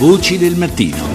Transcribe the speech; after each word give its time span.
Voci 0.00 0.38
del 0.38 0.56
mattino. 0.56 1.09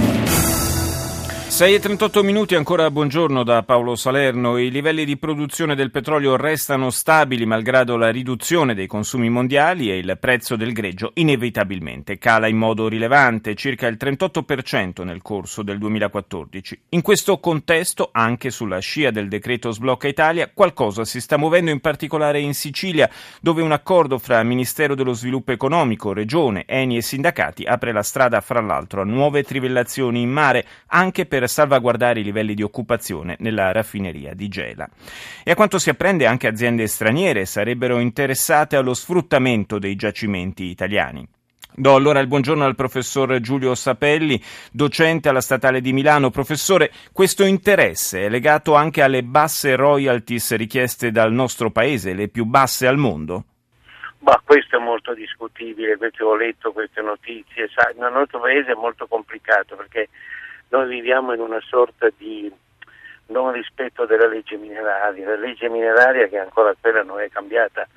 6 1.55 1.73
e 1.73 1.79
38 1.79 2.21
minuti, 2.21 2.54
ancora 2.54 2.92
buongiorno 2.92 3.42
da 3.46 3.63
Paolo 3.63 3.96
Salerno. 3.96 4.57
I 4.57 4.70
livelli 4.70 5.05
di 5.05 5.15
produzione 5.15 5.74
del 5.74 5.89
petrolio 5.89 6.35
restano 6.35 6.89
stabili 6.89 7.46
malgrado 7.46 7.96
la 7.96 8.10
riduzione 8.10 8.74
dei 8.74 8.88
consumi 8.88 9.29
mondiali 9.29 9.89
e 9.89 9.96
il 9.99 10.18
prezzo 10.20 10.57
del 10.57 10.73
greggio 10.73 11.12
inevitabilmente 11.13 12.18
cala 12.18 12.49
in 12.49 12.57
modo 12.57 12.89
rilevante, 12.89 13.55
circa 13.55 13.88
il 13.88 13.96
38% 13.97 15.05
nel 15.05 15.22
corso 15.22 15.63
del 15.63 15.78
2014. 15.78 16.81
In 16.90 17.02
questo 17.02 17.40
contesto, 17.40 18.09
anche 18.12 18.49
sulla 18.49 18.80
scia 18.80 19.12
del 19.12 19.30
decreto 19.30 19.72
Sblocca 19.72 20.09
Italia, 20.09 20.52
qualcosa 20.53 21.05
si 21.05 21.22
sta 21.22 21.38
muovendo 21.38 21.72
in 21.72 21.80
particolare 21.80 22.41
in 22.41 22.53
Sicilia, 22.53 23.09
dove 23.40 23.62
un 23.62 23.72
accordo 23.72 24.17
fra 24.17 24.44
Ministero 24.44 24.94
dello 24.94 25.13
Sviluppo 25.13 25.53
Economico, 25.53 26.12
Regione, 26.12 26.66
Eni 26.67 26.98
e 26.98 27.02
sindacati 27.02 27.63
apre 27.63 27.94
la 27.94 28.03
strada 28.03 28.41
fra 28.41 28.59
l'altro 28.59 28.99
a 28.99 29.05
nuove 29.05 29.44
trivellazioni 29.44 30.20
in 30.20 30.31
mare, 30.31 30.66
anche 30.88 31.26
per 31.26 31.44
salvaguardare 31.48 32.20
i 32.20 32.23
livelli 32.23 32.54
di 32.54 32.63
occupazione 32.63 33.35
nella 33.40 33.72
raffineria 33.72 34.34
di 34.34 34.48
Gela. 34.48 34.90
E 35.44 35.52
a 35.52 35.55
quanto 35.55 35.80
si 35.80 35.90
apprende 35.90 36.26
anche 36.26 36.48
aziende 36.48 36.88
straniere 36.88 37.45
sarebbero 37.45 37.99
interessate 37.99 38.76
allo 38.76 38.94
sfruttamento 38.94 39.80
dei 39.80 39.95
giacimenti 39.95 40.66
italiani. 40.66 41.27
Do 41.77 41.94
allora 41.94 42.22
il 42.22 42.27
buongiorno 42.27 42.63
al 42.63 42.73
professor 42.73 43.38
Giulio 43.41 43.76
Sapelli, 43.76 44.41
docente 44.72 45.27
alla 45.27 45.41
Statale 45.41 45.81
di 45.81 45.91
Milano. 45.91 46.30
Professore, 46.30 46.89
questo 47.12 47.44
interesse 47.44 48.25
è 48.25 48.30
legato 48.30 48.75
anche 48.75 49.02
alle 49.02 49.23
basse 49.23 49.75
royalties 49.75 50.55
richieste 50.55 51.12
dal 51.12 51.34
nostro 51.34 51.72
paese, 51.72 52.14
le 52.14 52.30
più 52.30 52.45
basse 52.45 52.88
al 52.88 52.95
mondo? 52.95 53.44
Ma 54.20 54.41
questo 54.44 54.77
è 54.77 54.80
molto 54.80 55.14
discutibile, 55.14 55.98
perché 55.98 56.23
ho 56.23 56.36
letto 56.36 56.72
queste 56.72 57.02
notizie. 57.02 57.67
Sa, 57.75 57.91
nel 58.00 58.14
nostro 58.14 58.39
paese 58.39 58.72
è 58.72 58.75
molto 58.75 59.05
complicato 59.05 59.75
perché 59.75 60.08
noi 60.70 60.88
viviamo 60.88 61.34
in 61.34 61.40
una 61.40 61.62
sorta 61.62 62.08
di 62.17 62.52
non 63.28 63.52
rispetto 63.52 64.06
della 64.06 64.28
legge 64.28 64.56
mineraria, 64.58 65.28
la 65.28 65.36
legge 65.36 65.70
mineraria 65.70 66.28
che 66.28 66.38
ancora 66.38 66.76
quella 66.80 67.03
non 67.03 67.20
è 67.20 67.30
cambiata 67.30 67.88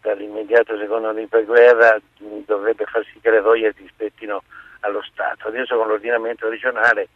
dall'immediato 0.00 0.76
secondo 0.78 1.12
dopoguerra 1.12 1.98
dovrebbe 2.44 2.84
far 2.84 3.04
sì 3.12 3.18
che 3.20 3.30
le 3.30 3.40
royalty 3.40 3.82
rispettino 3.82 4.42
allo 4.80 5.02
Stato. 5.02 5.48
Adesso 5.48 5.76
con 5.76 5.88
l'ordinamento 5.88 6.48
regionale 6.48 7.08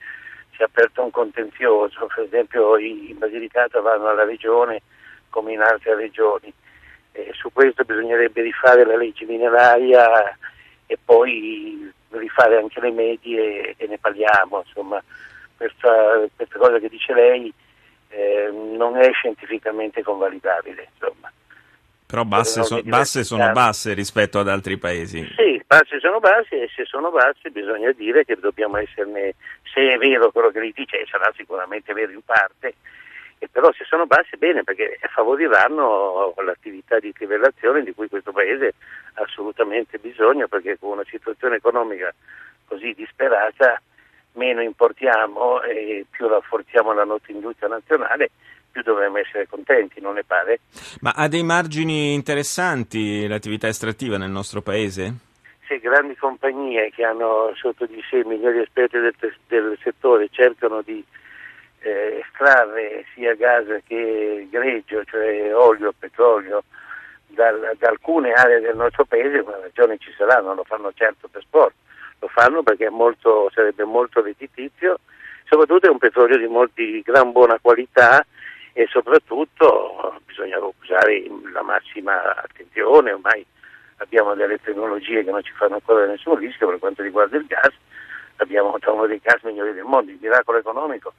si 0.55 0.63
è 0.63 0.65
aperto 0.65 1.03
un 1.03 1.11
contenzioso, 1.11 2.07
per 2.07 2.25
esempio 2.25 2.77
in 2.79 3.19
Basilicata 3.19 3.81
vanno 3.81 4.09
alla 4.09 4.25
regione 4.25 4.83
come 5.31 5.53
in 5.53 5.61
altre 5.61 5.95
regioni. 5.95 6.53
E 7.13 7.31
su 7.35 7.53
questo 7.53 7.85
bisognerebbe 7.85 8.43
rifare 8.43 8.85
la 8.85 8.97
legge 8.97 9.25
mineraria 9.27 10.37
e 10.87 10.99
poi 11.03 11.91
rifare 12.19 12.59
anche 12.59 12.81
le 12.81 12.91
medie 12.91 13.75
e 13.77 13.87
ne 13.87 13.99
parliamo, 13.99 14.63
insomma 14.65 15.03
questa, 15.57 16.29
questa 16.35 16.59
cosa 16.59 16.79
che 16.79 16.89
dice 16.89 17.15
lei 17.15 17.53
eh, 18.09 18.51
non 18.51 18.97
è 18.97 19.11
scientificamente 19.13 20.03
convalidabile. 20.03 20.89
Insomma. 20.93 21.31
Però 22.07 22.25
basse, 22.25 22.63
so, 22.63 22.83
basse 22.83 23.25
sono 23.25 23.53
basse 23.53 23.95
rispetto 23.95 24.39
ad 24.39 24.49
altri 24.49 24.77
paesi. 24.77 25.27
Sì, 25.37 25.63
basse 25.67 25.99
sono 25.99 26.19
basse 26.19 26.65
e 26.65 26.69
se 26.75 26.85
sono 26.85 27.11
basse 27.11 27.51
bisogna 27.51 27.91
dire 27.93 28.25
che 28.25 28.37
dobbiamo 28.37 28.77
esserne, 28.77 29.35
se 29.73 29.95
è 29.95 29.97
vero 29.97 30.31
quello 30.31 30.51
che 30.51 30.61
lei 30.61 30.73
dice, 30.75 31.01
e 31.01 31.07
sarà 31.09 31.33
sicuramente 31.35 31.95
vero 31.95 32.13
in 32.13 32.21
parte, 32.23 32.75
e 33.43 33.49
però 33.51 33.73
se 33.73 33.83
sono 33.85 34.07
basse 34.07 34.37
bene 34.37 34.63
perché 34.63 35.01
favoriranno 35.13 36.33
l'attività 36.45 37.01
di 37.01 37.13
trivellazione 37.13 37.83
di 37.83 37.93
cui 37.93 38.07
questo 38.09 38.31
Paese 38.31 38.75
ha 39.15 39.23
assolutamente 39.23 39.99
bisogno 39.99 40.47
perché 40.47 40.79
con 40.79 40.91
una 40.93 41.05
situazione 41.11 41.57
economica 41.57 42.15
così 42.67 42.93
disperata 42.93 43.83
meno 44.35 44.63
importiamo 44.63 45.61
e 45.63 46.07
più 46.09 46.29
rafforziamo 46.29 46.93
la 46.93 47.03
nostra 47.03 47.33
industria 47.33 47.69
nazionale 47.69 48.31
più 48.71 48.83
dovremmo 48.83 49.19
essere 49.19 49.49
contenti, 49.49 50.01
non 50.01 50.15
ne 50.15 50.23
pare? 50.23 50.61
Ma 51.01 51.11
ha 51.11 51.27
dei 51.27 51.43
margini 51.43 52.15
interessanti 52.15 53.27
l'attività 53.27 53.67
estrattiva 53.67 54.19
nel 54.19 54.31
nostro 54.31 54.63
Paese? 54.63 55.15
Se 55.67 55.79
grandi 55.81 56.15
compagnie 56.15 56.91
che 56.91 57.05
hanno 57.05 57.53
sotto 57.57 57.87
di 57.87 58.01
sé 58.09 58.25
migliori 58.25 58.61
esperti 58.61 58.99
del, 58.99 59.15
del 59.49 59.79
settore 59.83 60.29
cercano 60.31 60.81
di 60.81 61.05
estrarre 62.43 63.05
sia 63.15 63.35
gas 63.35 63.67
che 63.87 64.49
greggio, 64.51 65.05
cioè 65.05 65.55
olio, 65.55 65.95
petrolio, 65.97 66.65
dal, 67.29 67.75
da 67.79 67.89
alcune 67.89 68.33
aree 68.33 68.61
del 68.61 68.77
nostro 68.77 69.05
paese, 69.05 69.39
una 69.39 69.61
ragione 69.61 69.99
ci 69.99 70.13
sarà, 70.17 70.41
non 70.41 70.57
lo 70.57 70.65
fanno 70.65 70.93
certo 70.93 71.29
per 71.29 71.43
sport, 71.43 71.75
lo 72.19 72.29
fanno 72.29 72.63
perché 72.63 72.91
molto, 72.91 73.49
sarebbe 73.55 73.85
molto 73.85 74.21
redditizio, 74.21 74.99
soprattutto 75.45 75.87
è 75.87 75.91
un 75.91 75.99
petrolio 75.99 76.37
di, 76.37 76.47
molti, 76.47 76.91
di 76.91 77.03
gran 77.03 77.31
buona 77.31 77.59
qualità 77.61 78.27
e 78.73 78.87
soprattutto 78.91 80.21
bisogna 80.27 80.59
usare 80.59 81.25
la 81.53 81.63
massima 81.63 82.35
attenzione, 82.37 83.13
ormai 83.13 83.45
abbiamo 83.99 84.35
delle 84.35 84.61
tecnologie 84.61 85.23
che 85.23 85.31
non 85.31 85.43
ci 85.43 85.53
fanno 85.53 85.81
correre 85.85 86.13
nessun 86.13 86.37
rischio 86.37 86.69
per 86.69 86.79
quanto 86.79 87.03
riguarda 87.03 87.37
il 87.37 87.47
gas, 87.47 87.73
abbiamo 88.37 88.77
uno 88.85 89.07
dei 89.07 89.21
gas 89.23 89.41
migliori 89.43 89.73
del 89.73 89.85
mondo, 89.85 90.11
il 90.11 90.19
miracolo 90.21 90.59
economico 90.59 91.13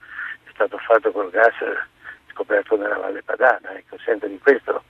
stato 0.53 0.77
fatto 0.77 1.11
col 1.11 1.29
gas 1.29 1.53
scoperto 2.31 2.75
nella 2.77 2.97
Valle 2.97 3.21
Padana. 3.23 3.75
Ecco, 3.75 3.97
senza 4.03 4.27
di 4.27 4.39
questo 4.39 4.83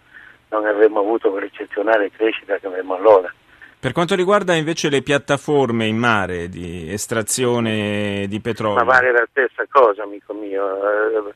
non 0.49 0.65
avremmo 0.65 0.99
avuto 0.99 1.31
quell'eccezionale 1.31 2.11
crescita 2.11 2.57
che 2.57 2.67
avremmo 2.67 2.95
allora. 2.95 3.33
Per 3.79 3.91
quanto 3.91 4.15
riguarda 4.15 4.53
invece 4.53 4.89
le 4.89 5.01
piattaforme 5.01 5.87
in 5.87 5.97
mare 5.97 6.47
di 6.47 6.89
estrazione 6.89 8.27
di 8.29 8.39
petrolio. 8.39 8.75
Ma 8.75 8.83
vale 8.83 9.11
la 9.11 9.27
stessa 9.29 9.65
cosa, 9.69 10.03
amico 10.03 10.33
mio. 10.33 11.27
Eh, 11.27 11.33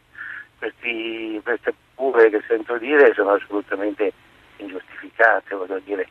questi, 0.58 1.42
queste 1.44 1.74
pure 1.94 2.30
che 2.30 2.42
sento 2.48 2.78
dire 2.78 3.14
sono 3.14 3.32
assolutamente 3.32 4.14
ingiustificate, 4.58 5.56
voglio 5.56 5.82
dire. 5.84 6.08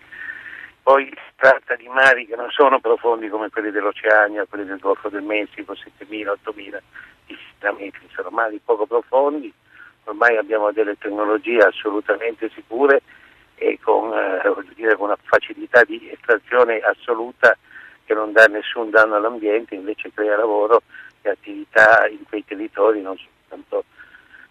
Poi 0.87 1.05
si 1.05 1.33
tratta 1.35 1.75
di 1.75 1.89
mari 1.89 2.27
che 2.27 2.37
non 2.37 2.49
sono 2.51 2.79
profondi 2.79 3.29
come 3.29 3.51
quelli 3.51 3.73
dell'Oceania, 3.73 4.47
quelli 4.49 4.67
del 4.67 4.79
Golfo 4.79 5.09
del 5.09 5.25
Messico, 5.25 5.73
7.000, 5.73 6.37
8.000 6.45 7.75
metri, 7.77 8.09
sono 8.15 8.31
mari 8.31 8.61
poco 8.65 8.87
profondi, 8.87 9.53
ormai 10.05 10.37
abbiamo 10.37 10.71
delle 10.71 10.97
tecnologie 10.97 11.59
assolutamente 11.59 12.49
sicure 12.55 13.03
e 13.57 13.81
con, 13.83 14.13
eh, 14.13 14.43
dire, 14.77 14.95
con 14.95 15.07
una 15.07 15.19
facilità 15.21 15.83
di 15.83 16.09
estrazione 16.09 16.79
assoluta 16.79 17.59
che 18.05 18.15
non 18.15 18.31
dà 18.31 18.45
nessun 18.45 18.91
danno 18.91 19.17
all'ambiente, 19.17 19.75
invece 19.75 20.13
crea 20.15 20.37
lavoro 20.37 20.83
e 21.23 21.31
attività 21.31 22.07
in 22.07 22.23
quei 22.29 22.45
territori, 22.45 23.03
non 23.03 23.17
soltanto 23.19 23.83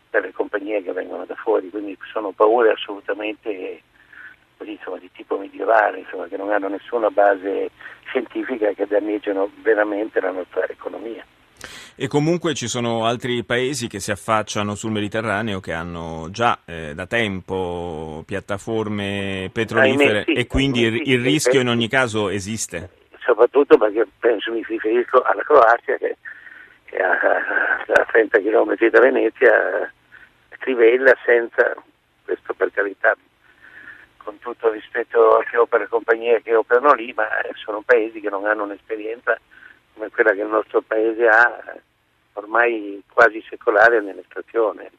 per 0.10 0.24
le 0.24 0.34
compagnie 0.34 0.84
che 0.84 0.92
vengono 0.92 1.24
da 1.24 1.36
fuori, 1.36 1.70
quindi 1.70 1.98
sono 2.12 2.32
paure 2.32 2.72
assolutamente 2.72 3.84
insomma, 4.64 4.98
di 4.98 5.10
tipo 5.12 5.38
medievale, 5.38 6.00
insomma, 6.00 6.28
che 6.28 6.38
non 6.38 6.52
hanno 6.52 6.68
nessuna 6.68 7.10
base 7.10 7.70
scientifica 8.06 8.72
che 8.74 8.86
danneggiano 8.88 9.50
veramente 9.62 10.20
la 10.20 10.32
nostra 10.32 10.66
economia. 10.68 11.26
E 11.98 12.08
comunque 12.08 12.54
ci 12.54 12.68
sono 12.68 13.06
altri 13.06 13.44
paesi 13.46 13.88
che 13.88 14.00
si 14.00 14.12
affacciano 14.12 14.76
sul 14.76 14.92
Mediterraneo 14.92 15.62
che 15.62 15.72
hanno 15.72 16.28
già 16.30 16.60
eh, 16.66 16.94
da 16.94 17.06
tempo 17.06 18.24
piattaforme 18.26 19.50
petrolifere 19.54 20.24
sì, 20.26 20.34
e 20.34 20.46
quindi 20.46 20.82
il, 20.82 21.02
il 21.10 21.22
rischio 21.22 21.62
in 21.62 21.70
ogni 21.70 21.88
caso 21.88 22.28
esiste. 22.28 22.90
Soprattutto 23.20 23.78
perché 23.78 24.06
penso 24.20 24.52
mi 24.52 24.62
riferisco 24.68 25.22
alla 25.22 25.42
Croazia 25.42 25.98
che, 25.98 26.18
che 26.84 26.98
a, 26.98 27.12
a 27.12 28.06
30 28.12 28.40
km 28.40 28.90
da 28.90 29.00
Venezia 29.00 29.92
trivella 30.60 31.14
senza, 31.26 31.76
questo 32.26 32.54
per 32.54 32.72
carità, 32.72 33.16
con 34.26 34.40
tutto 34.40 34.72
rispetto 34.72 35.38
a 35.38 35.44
chi 35.46 35.56
opera 35.56 35.84
le 35.84 35.90
compagnie 35.90 36.42
che 36.42 36.56
operano 36.56 36.94
lì, 36.94 37.14
ma 37.16 37.28
sono 37.54 37.82
paesi 37.86 38.20
che 38.20 38.30
non 38.30 38.46
hanno 38.46 38.64
un'esperienza 38.64 39.40
come 39.94 40.10
quella 40.10 40.32
che 40.32 40.42
il 40.42 40.48
nostro 40.48 40.82
paese 40.82 41.28
ha 41.28 41.76
ormai 42.34 43.02
quasi 43.08 43.42
secolare 43.48 44.02
nell'estrazione. 44.02 44.92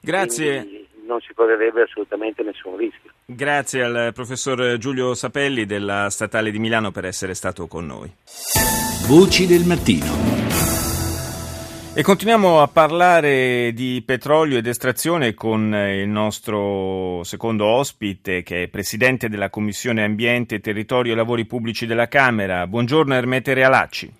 Grazie. 0.00 0.62
Quindi 0.62 0.88
non 1.06 1.20
si 1.20 1.32
correrebbe 1.34 1.82
assolutamente 1.82 2.42
nessun 2.42 2.76
rischio. 2.76 3.10
Grazie 3.24 3.82
al 3.82 4.12
professor 4.14 4.76
Giulio 4.78 5.14
Sapelli 5.14 5.66
della 5.66 6.10
Statale 6.10 6.50
di 6.50 6.58
Milano 6.58 6.90
per 6.90 7.04
essere 7.04 7.34
stato 7.34 7.66
con 7.66 7.86
noi. 7.86 8.10
Voci 9.06 9.46
del 9.46 9.64
mattino. 9.64 10.47
E 11.98 12.02
continuiamo 12.04 12.60
a 12.60 12.68
parlare 12.68 13.72
di 13.74 14.00
petrolio 14.06 14.58
ed 14.58 14.68
estrazione 14.68 15.34
con 15.34 15.74
il 15.74 16.08
nostro 16.08 17.24
secondo 17.24 17.66
ospite 17.66 18.44
che 18.44 18.62
è 18.62 18.68
presidente 18.68 19.28
della 19.28 19.50
Commissione 19.50 20.04
Ambiente, 20.04 20.60
Territorio 20.60 21.12
e 21.12 21.16
Lavori 21.16 21.44
Pubblici 21.44 21.86
della 21.86 22.06
Camera. 22.06 22.68
Buongiorno 22.68 23.14
Ermete 23.14 23.52
Realacci. 23.52 24.12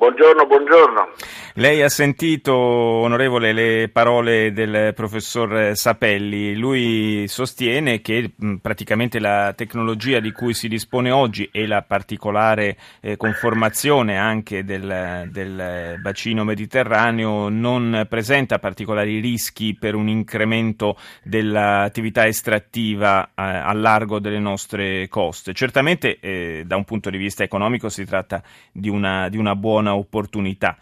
Buongiorno, 0.00 0.46
buongiorno. 0.46 1.08
Lei 1.54 1.82
ha 1.82 1.90
sentito, 1.90 2.54
onorevole, 2.54 3.52
le 3.52 3.90
parole 3.92 4.50
del 4.50 4.94
professor 4.94 5.72
Sapelli. 5.74 6.56
Lui 6.56 7.26
sostiene 7.28 8.00
che 8.00 8.32
praticamente 8.62 9.18
la 9.18 9.52
tecnologia 9.54 10.20
di 10.20 10.32
cui 10.32 10.54
si 10.54 10.68
dispone 10.68 11.10
oggi 11.10 11.50
e 11.52 11.66
la 11.66 11.82
particolare 11.82 12.78
eh, 13.00 13.18
conformazione 13.18 14.16
anche 14.16 14.64
del, 14.64 15.28
del, 15.30 15.98
bacino 16.00 16.44
mediterraneo 16.44 17.50
non 17.50 18.06
presenta 18.08 18.58
particolari 18.58 19.20
rischi 19.20 19.76
per 19.78 19.94
un 19.94 20.08
incremento 20.08 20.96
dell'attività 21.22 22.26
estrattiva 22.26 23.24
eh, 23.24 23.30
a 23.34 23.72
largo 23.74 24.18
delle 24.18 24.38
nostre 24.38 25.08
coste. 25.08 25.52
Certamente 25.52 26.18
eh, 26.20 26.62
da 26.64 26.76
un 26.76 26.84
punto 26.84 27.10
di 27.10 27.18
vista 27.18 27.42
economico 27.42 27.90
si 27.90 28.06
tratta 28.06 28.42
di 28.72 28.88
una, 28.88 29.28
di 29.28 29.36
una 29.36 29.54
buona 29.56 29.89
buona 29.90 29.94
opportunità. 29.94 30.76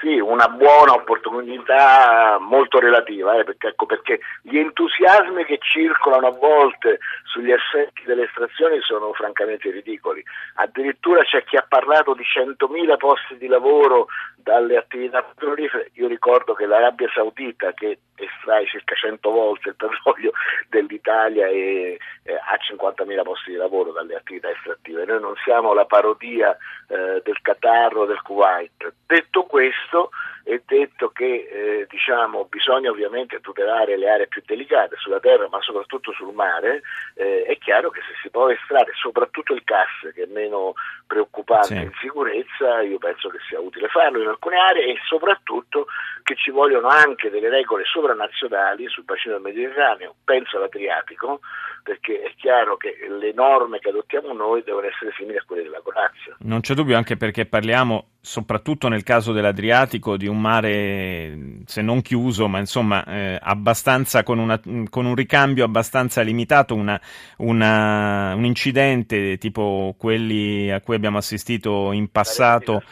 Sì, 0.00 0.18
una 0.18 0.48
buona 0.48 0.94
opportunità 0.94 2.36
molto 2.40 2.80
relativa, 2.80 3.38
eh, 3.38 3.44
perché, 3.44 3.68
ecco, 3.68 3.86
perché, 3.86 4.18
gli 4.42 4.58
entusiasmi 4.58 5.44
che 5.44 5.58
circolano 5.62 6.26
a 6.26 6.32
volte 6.32 6.98
sugli 7.22 7.52
effetti 7.52 8.02
delle 8.04 8.24
estrazioni 8.24 8.80
sono 8.80 9.12
francamente 9.12 9.70
ridicoli. 9.70 10.20
Addirittura 10.54 11.22
c'è 11.22 11.44
chi 11.44 11.56
ha 11.56 11.64
parlato 11.68 12.14
di 12.14 12.24
100.000 12.24 12.96
posti 12.96 13.36
di 13.36 13.46
lavoro 13.46 14.08
dalle 14.42 14.76
attività 14.76 15.22
petrolifere. 15.22 15.90
Io 15.94 16.08
ricordo 16.08 16.54
che 16.54 16.66
l'Arabia 16.66 17.08
Saudita, 17.12 17.72
che 17.72 17.98
estrae 18.14 18.66
circa 18.66 18.94
100 18.94 19.30
volte 19.30 19.70
il 19.70 19.76
petrolio 19.76 20.32
dell'Italia, 20.68 21.46
e, 21.48 21.98
eh, 22.24 22.34
ha 22.34 22.58
50.000 22.58 23.22
posti 23.22 23.50
di 23.50 23.56
lavoro 23.56 23.92
dalle 23.92 24.16
attività 24.16 24.50
estrattive. 24.50 25.04
Noi 25.04 25.20
non 25.20 25.34
siamo 25.44 25.72
la 25.72 25.84
parodia 25.84 26.56
eh, 26.88 27.20
del 27.24 27.40
Qatar 27.40 27.96
o 27.96 28.06
del 28.06 28.22
Kuwait. 28.22 28.92
Detto 29.06 29.44
questo, 29.44 30.10
è 30.44 30.60
detto 30.66 31.10
che 31.10 31.48
eh, 31.50 31.86
diciamo, 31.88 32.46
bisogna 32.46 32.90
ovviamente 32.90 33.40
tutelare 33.40 33.96
le 33.96 34.08
aree 34.08 34.26
più 34.26 34.42
delicate 34.44 34.96
sulla 34.98 35.20
terra 35.20 35.48
ma 35.48 35.60
soprattutto 35.60 36.12
sul 36.12 36.34
mare, 36.34 36.82
eh, 37.14 37.44
è 37.44 37.58
chiaro 37.58 37.90
che 37.90 38.00
se 38.00 38.14
si 38.22 38.30
può 38.30 38.48
estrarre 38.48 38.92
soprattutto 38.94 39.54
il 39.54 39.62
gas 39.64 40.12
che 40.12 40.22
è 40.22 40.26
meno 40.26 40.74
preoccupante 41.06 41.66
sì. 41.66 41.80
in 41.80 41.92
sicurezza, 42.00 42.80
io 42.82 42.98
penso 42.98 43.28
che 43.28 43.38
sia 43.48 43.60
utile 43.60 43.88
farlo 43.88 44.31
alcune 44.32 44.56
aree 44.56 44.92
e 44.92 44.98
soprattutto 45.06 45.86
che 46.22 46.34
ci 46.36 46.50
vogliono 46.50 46.88
anche 46.88 47.30
delle 47.30 47.48
regole 47.48 47.84
sovranazionali 47.84 48.88
sul 48.88 49.04
bacino 49.04 49.34
del 49.34 49.42
Mediterraneo, 49.42 50.14
penso 50.24 50.56
all'Adriatico, 50.56 51.40
perché 51.82 52.22
è 52.22 52.32
chiaro 52.36 52.76
che 52.76 52.96
le 53.08 53.32
norme 53.32 53.78
che 53.78 53.88
adottiamo 53.88 54.32
noi 54.32 54.62
devono 54.62 54.86
essere 54.86 55.12
simili 55.16 55.36
a 55.36 55.44
quelle 55.44 55.62
della 55.62 55.82
Croazia. 55.82 56.36
Non 56.40 56.60
c'è 56.60 56.74
dubbio 56.74 56.96
anche 56.96 57.16
perché 57.16 57.44
parliamo 57.44 58.06
soprattutto 58.24 58.86
nel 58.86 59.02
caso 59.02 59.32
dell'Adriatico 59.32 60.16
di 60.16 60.28
un 60.28 60.40
mare 60.40 61.62
se 61.66 61.82
non 61.82 62.02
chiuso 62.02 62.46
ma 62.46 62.60
insomma 62.60 63.04
eh, 63.04 63.36
abbastanza 63.42 64.22
con, 64.22 64.38
una, 64.38 64.60
con, 64.88 65.06
un 65.06 65.14
ricambio 65.16 65.64
abbastanza 65.64 66.20
limitato 66.20 66.76
una, 66.76 67.00
una, 67.38 68.32
un 68.36 68.44
incidente 68.44 69.38
tipo 69.38 69.96
quelli 69.98 70.70
a 70.70 70.80
cui 70.80 70.94
abbiamo 70.94 71.18
assistito 71.18 71.90
in 71.90 72.12
passato 72.12 72.84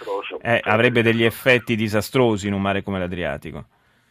eh, 0.42 0.60
avrebbe 0.62 1.02
degli 1.02 1.25
effetti 1.25 1.76
disastrosi 1.76 2.46
in 2.46 2.54
un 2.54 2.62
mare 2.62 2.82
come 2.82 2.98
l'Adriatico 2.98 3.64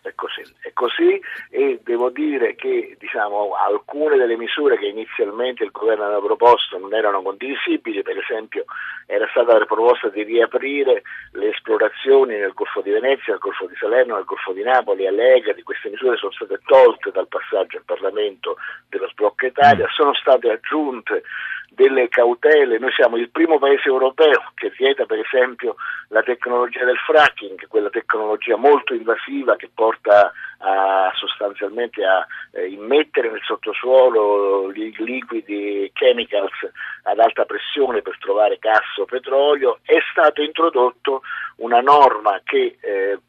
è 0.09 0.15
così, 0.15 0.41
è 0.61 0.73
così 0.73 1.21
e 1.49 1.79
devo 1.83 2.09
dire 2.09 2.55
che 2.55 2.95
diciamo, 2.99 3.53
alcune 3.53 4.17
delle 4.17 4.37
misure 4.37 4.77
che 4.77 4.87
inizialmente 4.87 5.63
il 5.63 5.71
governo 5.71 6.05
aveva 6.05 6.21
proposto 6.21 6.77
non 6.77 6.93
erano 6.93 7.21
condivisibili, 7.21 8.01
per 8.01 8.17
esempio 8.17 8.65
era 9.05 9.27
stata 9.29 9.57
la 9.57 9.65
proposta 9.65 10.09
di 10.09 10.23
riaprire 10.23 11.03
le 11.33 11.49
esplorazioni 11.49 12.37
nel 12.37 12.53
Golfo 12.53 12.81
di 12.81 12.91
Venezia, 12.91 13.33
nel 13.33 13.39
Golfo 13.39 13.65
di 13.65 13.75
Salerno, 13.75 14.15
nel 14.15 14.25
Golfo 14.25 14.53
di 14.53 14.63
Napoli, 14.63 15.07
a 15.07 15.11
Legadi, 15.11 15.63
queste 15.63 15.89
misure 15.89 16.17
sono 16.17 16.31
state 16.31 16.59
tolte 16.65 17.11
dal 17.11 17.27
passaggio 17.27 17.77
in 17.77 17.85
Parlamento 17.85 18.57
dello 18.87 19.07
sblocco 19.09 19.45
Italia, 19.45 19.85
mm. 19.85 19.93
sono 19.93 20.13
state 20.13 20.49
aggiunte 20.49 21.23
delle 21.71 22.09
cautele, 22.09 22.79
noi 22.79 22.91
siamo 22.93 23.17
il 23.17 23.29
primo 23.29 23.59
paese 23.59 23.87
europeo 23.87 24.51
che 24.55 24.71
vieta 24.77 25.05
per 25.05 25.19
esempio 25.19 25.75
la 26.09 26.21
tecnologia 26.23 26.83
del 26.83 26.97
fracking, 26.97 27.67
quella 27.67 27.89
tecnologia 27.89 28.55
molto 28.55 28.93
invasiva 28.93 29.55
che 29.55 29.69
porta 29.73 30.31
a, 30.59 31.11
sostanzialmente 31.15 32.03
a 32.03 32.25
eh, 32.51 32.67
immettere 32.67 33.29
nel 33.29 33.41
sottosuolo 33.43 34.67
li, 34.67 34.93
liquidi 34.97 35.89
chemicals 35.93 36.69
ad 37.03 37.19
alta 37.19 37.45
pressione 37.45 38.01
per 38.01 38.17
trovare 38.19 38.57
gas 38.59 38.97
o 38.97 39.05
petrolio, 39.05 39.79
è 39.83 39.97
stato 40.11 40.41
introdotto 40.41 41.21
una 41.57 41.81
norma 41.81 42.41
che 42.43 42.77
eh, 42.81 43.19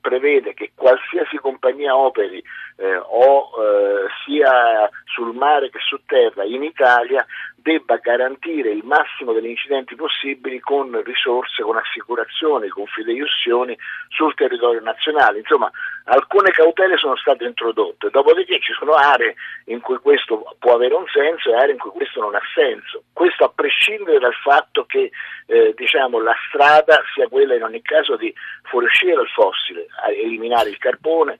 prevede 0.00 0.54
che 0.54 0.72
qualsiasi 0.74 1.36
compagnia 1.36 1.96
operi 1.96 2.42
eh, 2.76 2.96
o 2.96 3.50
eh, 3.58 4.06
sia 4.24 4.90
sul 5.04 5.34
mare 5.34 5.70
che 5.70 5.78
su 5.80 5.98
terra 6.06 6.44
in 6.44 6.62
Italia 6.62 7.24
debba 7.66 7.96
garantire 7.96 8.70
il 8.70 8.84
massimo 8.84 9.32
degli 9.32 9.48
incidenti 9.48 9.96
possibili 9.96 10.60
con 10.60 11.02
risorse, 11.02 11.64
con 11.64 11.76
assicurazioni, 11.76 12.68
con 12.68 12.86
fideiussioni 12.86 13.76
sul 14.08 14.34
territorio 14.34 14.80
nazionale. 14.80 15.38
Insomma, 15.40 15.68
alcune 16.04 16.50
cautele 16.50 16.96
sono 16.96 17.16
state 17.16 17.44
introdotte, 17.44 18.10
dopodiché 18.10 18.60
ci 18.60 18.72
sono 18.78 18.92
aree 18.92 19.34
in 19.64 19.80
cui 19.80 19.98
questo 19.98 20.54
può 20.60 20.74
avere 20.74 20.94
un 20.94 21.06
senso 21.12 21.50
e 21.50 21.56
aree 21.56 21.72
in 21.72 21.78
cui 21.78 21.90
questo 21.90 22.20
non 22.20 22.36
ha 22.36 22.42
senso. 22.54 23.02
Questo 23.12 23.42
a 23.42 23.52
prescindere 23.52 24.20
dal 24.20 24.34
fatto 24.34 24.84
che 24.84 25.10
eh, 25.46 25.74
diciamo, 25.76 26.20
la 26.20 26.36
strada 26.48 27.02
sia 27.14 27.26
quella 27.26 27.56
in 27.56 27.64
ogni 27.64 27.82
caso 27.82 28.14
di 28.14 28.32
fuoriuscire 28.62 29.14
dal 29.14 29.28
fossile, 29.28 29.86
eliminare 30.08 30.70
il 30.70 30.78
carbone, 30.78 31.38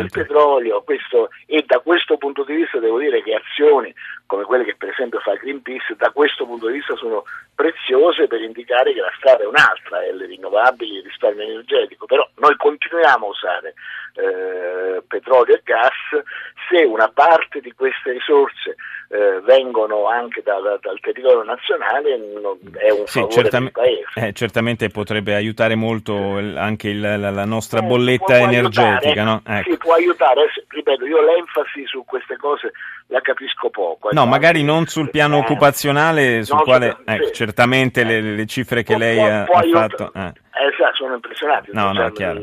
il 0.00 0.10
petrolio, 0.10 0.59
questo, 0.84 1.30
e 1.46 1.64
da 1.66 1.78
questo 1.80 2.16
punto 2.16 2.44
di 2.44 2.54
vista 2.54 2.78
devo 2.78 2.98
dire 2.98 3.22
che 3.22 3.34
azioni 3.34 3.92
come 4.30 4.44
quelle 4.44 4.64
che 4.64 4.76
per 4.76 4.90
esempio 4.90 5.18
fa 5.18 5.34
Greenpeace, 5.34 5.96
da 5.96 6.10
questo 6.10 6.46
punto 6.46 6.68
di 6.68 6.74
vista 6.74 6.94
sono 6.94 7.24
preziose 7.52 8.28
per 8.28 8.40
indicare 8.40 8.92
che 8.92 9.00
la 9.00 9.12
strada 9.16 9.42
è 9.42 9.46
un'altra, 9.46 10.04
è 10.04 10.12
le 10.12 10.26
rinnovabili, 10.26 10.98
il 10.98 11.02
risparmio 11.02 11.42
energetico, 11.42 12.06
però 12.06 12.24
noi 12.36 12.54
continuiamo 12.56 13.26
a 13.26 13.28
usare 13.28 13.74
eh, 14.14 15.02
petrolio 15.06 15.54
e 15.56 15.60
gas 15.64 16.22
se 16.68 16.84
una 16.84 17.10
parte 17.12 17.60
di 17.60 17.72
queste 17.72 18.12
risorse 18.12 18.76
eh, 19.08 19.40
vengono 19.40 20.06
anche 20.06 20.42
da, 20.42 20.60
da, 20.60 20.78
dal 20.80 21.00
territorio 21.00 21.42
nazionale 21.42 22.16
non, 22.16 22.56
è 22.78 22.90
un 22.90 23.06
sì, 23.06 23.26
certam- 23.28 23.70
paese. 23.70 24.06
Eh, 24.14 24.32
certamente 24.32 24.88
potrebbe 24.88 25.34
aiutare 25.34 25.74
molto 25.74 26.36
anche 26.36 26.90
il, 26.90 27.00
la, 27.00 27.30
la, 27.30 27.44
nostra 27.44 27.80
eh, 27.80 27.82
bolletta 27.82 28.38
energetica. 28.38 29.22
Aiutare, 29.22 29.24
no? 29.24 29.42
ecco. 29.44 29.70
Sì, 29.70 29.76
può 29.76 29.94
aiutare, 29.94 30.42
ripeto, 30.68 31.06
io 31.06 31.20
l'enfasi 31.22 31.86
su 31.86 32.04
queste 32.04 32.36
cose 32.36 32.72
la 33.06 33.20
capisco 33.20 33.70
poco. 33.70 34.10
No, 34.12 34.26
magari 34.26 34.62
non 34.62 34.86
sul 34.86 35.10
piano 35.10 35.36
eh, 35.36 35.40
occupazionale, 35.40 36.44
sul 36.44 36.62
quale 36.62 36.96
ecco, 37.04 37.26
sì. 37.26 37.32
certamente 37.32 38.04
le, 38.04 38.20
le, 38.20 38.46
cifre 38.46 38.82
che 38.82 38.96
lei 38.96 39.18
ha, 39.18 39.44
fatto... 39.44 40.12
Eh. 40.14 40.32
Esatto, 40.52 40.94
sono 40.94 41.14
impressionanti. 41.14 41.70
No, 41.72 41.92
no, 41.92 42.10
chiaro. 42.10 42.40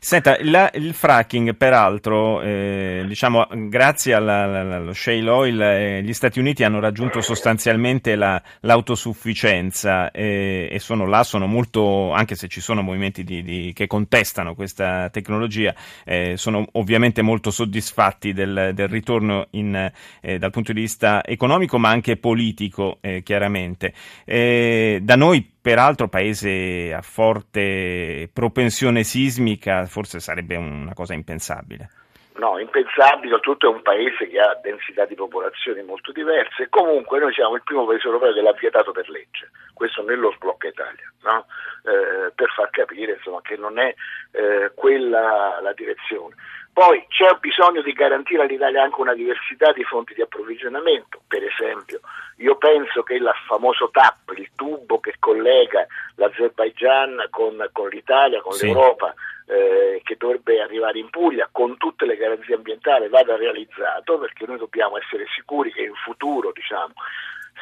Senta, 0.00 0.36
la, 0.40 0.70
il 0.74 0.94
fracking 0.94 1.54
peraltro, 1.54 2.40
eh, 2.42 3.04
diciamo, 3.06 3.46
grazie 3.68 4.14
alla, 4.14 4.42
alla, 4.42 4.76
allo 4.76 4.92
shale 4.92 5.28
oil, 5.28 5.60
eh, 5.60 6.02
gli 6.02 6.12
Stati 6.12 6.38
Uniti 6.38 6.64
hanno 6.64 6.80
raggiunto 6.80 7.20
sostanzialmente 7.20 8.16
la, 8.16 8.40
l'autosufficienza 8.60 10.10
eh, 10.10 10.68
e 10.70 10.78
sono 10.78 11.06
là, 11.06 11.22
sono 11.22 11.46
molto, 11.46 12.12
anche 12.12 12.34
se 12.34 12.48
ci 12.48 12.60
sono 12.60 12.82
movimenti 12.82 13.24
di, 13.24 13.42
di, 13.42 13.72
che 13.74 13.86
contestano 13.86 14.54
questa 14.54 15.08
tecnologia, 15.10 15.74
eh, 16.04 16.36
sono 16.36 16.66
ovviamente 16.72 17.22
molto 17.22 17.50
soddisfatti 17.50 18.32
del, 18.32 18.72
del 18.74 18.88
ritorno 18.88 19.46
in, 19.50 19.90
eh, 20.20 20.38
dal 20.38 20.50
punto 20.50 20.72
di 20.72 20.80
vista 20.80 21.24
economico 21.24 21.78
ma 21.78 21.90
anche 21.90 22.16
politico, 22.16 22.98
eh, 23.00 23.22
chiaramente. 23.22 23.92
da 24.24 25.16
noi 25.16 25.52
peraltro 25.62 26.08
paese 26.08 26.92
a 26.92 27.00
forte 27.00 28.28
propensione 28.32 29.04
sismica, 29.04 29.86
forse 29.86 30.18
sarebbe 30.18 30.56
una 30.56 30.92
cosa 30.92 31.14
impensabile. 31.14 31.88
No, 32.34 32.58
impensabile, 32.58 33.38
tutto 33.40 33.70
è 33.70 33.74
un 33.74 33.82
paese 33.82 34.26
che 34.26 34.40
ha 34.40 34.58
densità 34.62 35.04
di 35.04 35.14
popolazioni 35.14 35.82
molto 35.82 36.12
diverse. 36.12 36.68
Comunque 36.70 37.20
noi 37.20 37.32
siamo 37.32 37.54
il 37.54 37.62
primo 37.62 37.84
paese 37.84 38.06
europeo 38.06 38.32
che 38.32 38.40
l'ha 38.40 38.52
vietato 38.52 38.90
per 38.90 39.08
legge, 39.10 39.50
questo 39.74 40.02
nello 40.02 40.32
sblocca 40.32 40.66
Italia, 40.66 41.12
no? 41.22 41.46
eh, 41.84 42.32
per 42.34 42.50
far 42.56 42.70
capire 42.70 43.12
insomma, 43.12 43.40
che 43.42 43.56
non 43.56 43.78
è 43.78 43.94
eh, 44.32 44.72
quella 44.74 45.60
la 45.60 45.72
direzione. 45.74 46.34
Poi 46.72 47.04
c'è 47.08 47.36
bisogno 47.38 47.82
di 47.82 47.92
garantire 47.92 48.42
all'Italia 48.42 48.82
anche 48.82 49.00
una 49.00 49.14
diversità 49.14 49.72
di 49.72 49.84
fonti 49.84 50.14
di 50.14 50.22
approvvigionamento, 50.22 51.20
per 51.28 51.44
esempio 51.44 52.00
io 52.42 52.56
penso 52.56 53.02
che 53.02 53.14
il 53.14 53.30
famoso 53.46 53.90
TAP, 53.90 54.36
il 54.36 54.50
tubo 54.56 55.00
che 55.00 55.14
collega 55.18 55.86
l'Azerbaigian 56.16 57.26
con, 57.30 57.68
con 57.72 57.88
l'Italia, 57.88 58.40
con 58.40 58.52
sì. 58.52 58.66
l'Europa, 58.66 59.14
eh, 59.46 60.00
che 60.02 60.16
dovrebbe 60.18 60.60
arrivare 60.60 60.98
in 60.98 61.08
Puglia 61.10 61.48
con 61.50 61.76
tutte 61.76 62.04
le 62.04 62.16
garanzie 62.16 62.54
ambientali 62.54 63.08
vada 63.08 63.36
realizzato 63.36 64.18
perché 64.18 64.46
noi 64.46 64.58
dobbiamo 64.58 64.98
essere 64.98 65.26
sicuri 65.34 65.72
che 65.72 65.82
in 65.82 65.94
futuro 65.94 66.52
diciamo, 66.52 66.92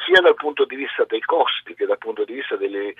sia 0.05 0.21
dal 0.21 0.35
punto 0.35 0.65
di 0.65 0.75
vista 0.75 1.05
dei 1.05 1.21
costi 1.21 1.73
che 1.73 1.85
dal 1.85 1.97
punto 1.97 2.23
di 2.23 2.33
vista 2.33 2.55
delle, 2.55 2.93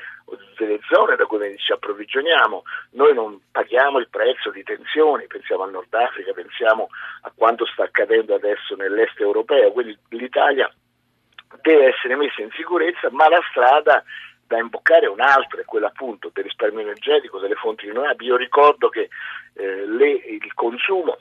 delle 0.58 0.80
zone 0.90 1.16
da 1.16 1.26
cui 1.26 1.58
ci 1.58 1.72
approvvigioniamo. 1.72 2.64
Noi 2.92 3.14
non 3.14 3.40
paghiamo 3.52 4.00
il 4.00 4.10
prezzo 4.10 4.50
di 4.52 4.64
tensioni, 4.64 5.28
pensiamo 5.28 5.64
al 5.64 5.72
Nord 5.72 5.94
Africa, 5.94 6.34
pensiamo 6.34 6.90
a 7.22 7.32
quanto 7.36 7.66
sta 7.66 7.84
accadendo 7.84 8.36
adesso 8.36 8.76
nell'est 8.76 9.20
europeo, 9.20 9.72
quindi 9.72 9.98
l'Italia 10.10 10.72
deve 11.62 11.88
essere 11.88 12.16
messa 12.16 12.42
in 12.42 12.52
sicurezza, 12.52 13.10
ma 13.12 13.28
la 13.28 13.42
strada 13.50 14.04
da 14.48 14.58
imboccare 14.58 15.06
è 15.06 15.10
un'altra, 15.10 15.62
è 15.62 15.66
quella 15.66 15.88
appunto 15.88 16.30
del 16.34 16.44
risparmio 16.44 16.82
energetico, 16.82 17.40
delle 17.40 17.56
fonti 17.56 17.86
rinnovabili. 17.86 18.30
Io 18.30 18.36
ricordo 18.36 18.90
che 18.90 19.10
eh, 19.54 19.86
le, 19.88 20.10
il 20.10 20.54
consumo 20.54 21.18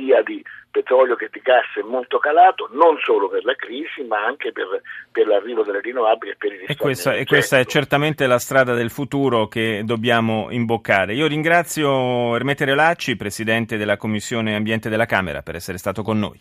sia 0.00 0.22
di 0.22 0.42
petrolio 0.70 1.16
che 1.16 1.28
di 1.32 1.40
gas 1.42 1.66
è 1.76 1.82
molto 1.82 2.18
calato, 2.18 2.68
non 2.72 2.96
solo 3.04 3.28
per 3.28 3.44
la 3.44 3.54
crisi, 3.54 4.02
ma 4.06 4.24
anche 4.24 4.52
per, 4.52 4.80
per 5.10 5.26
l'arrivo 5.26 5.62
delle 5.62 5.80
rinnovabili 5.80 6.32
e 6.32 6.36
per 6.36 6.52
il 6.52 6.58
risparmio. 6.60 6.74
E 6.74 6.86
questa, 6.86 7.14
e 7.14 7.24
questa, 7.24 7.58
è 7.58 7.64
certamente 7.64 8.26
la 8.26 8.38
strada 8.38 8.74
del 8.74 8.90
futuro 8.90 9.48
che 9.48 9.82
dobbiamo 9.84 10.46
imboccare. 10.50 11.14
Io 11.14 11.26
ringrazio 11.26 12.34
Ermete 12.36 12.64
Relacci, 12.64 13.16
Presidente 13.16 13.76
della 13.76 13.96
Commissione 13.96 14.54
Ambiente 14.54 14.88
della 14.88 15.06
Camera, 15.06 15.42
per 15.42 15.56
essere 15.56 15.78
stato 15.78 16.02
con 16.02 16.18
noi. 16.18 16.38